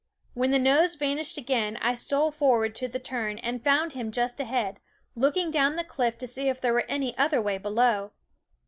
When 0.33 0.49
the 0.49 0.57
nose 0.57 0.95
vanished 0.95 1.37
again 1.37 1.77
I 1.79 1.93
stole 1.93 2.31
forward 2.31 2.73
to 2.77 2.87
the 2.87 2.97
turn 2.97 3.37
and 3.37 3.63
found 3.63 3.93
him 3.93 4.11
just 4.11 4.39
ahead, 4.39 4.79
looking 5.15 5.51
down 5.51 5.75
the 5.75 5.83
cliff 5.83 6.17
to 6.17 6.25
see 6.27 6.49
if 6.49 6.59
there 6.59 6.73
were 6.73 6.85
any 6.89 7.15
other 7.19 7.39
way 7.39 7.59
below. 7.59 8.09